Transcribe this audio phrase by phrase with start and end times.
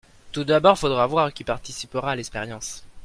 [0.31, 2.83] tout d'abord il faudra voir qui participera à l'expérience.